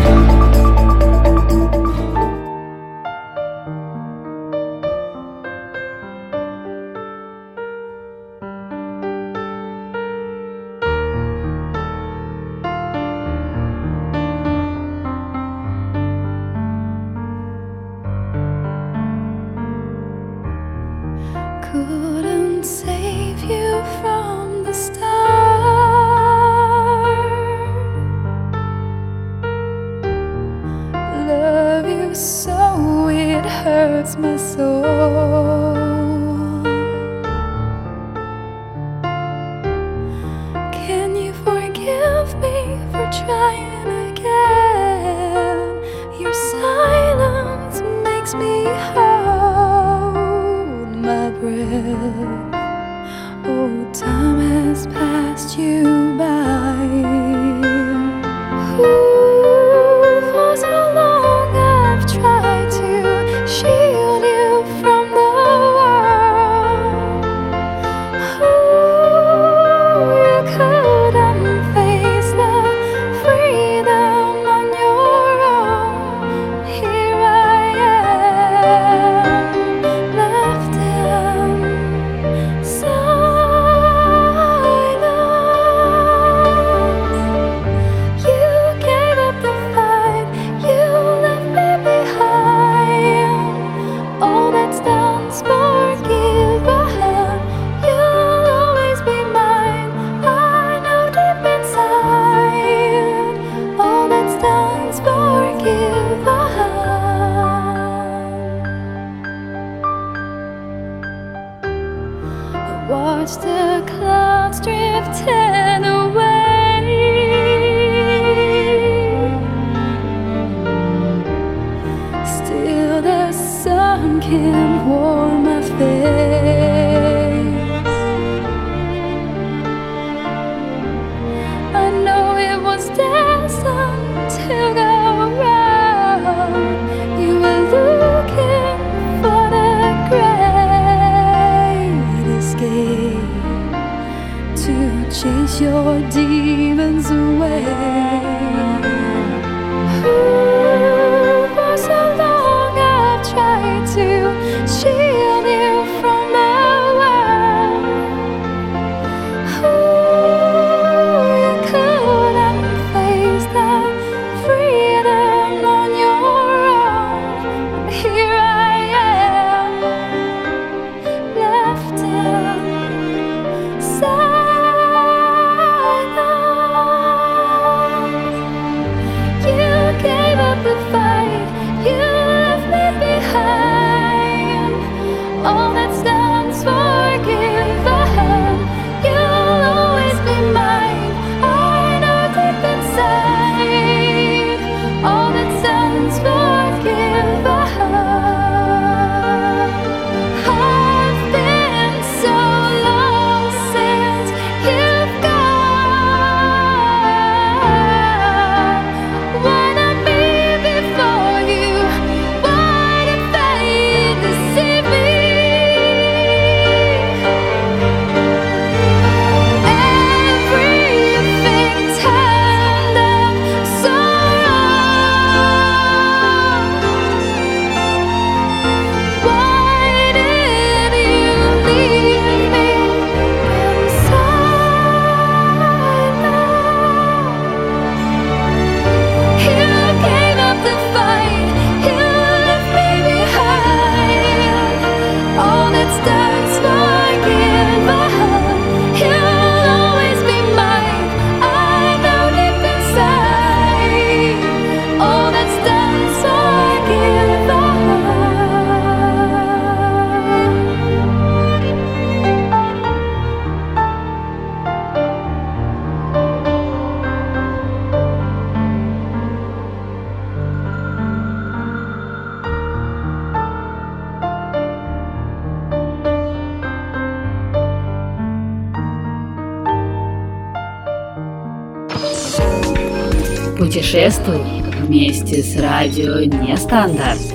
[283.92, 284.40] Путешествуй
[284.88, 287.31] вместе с радио Нестандарт.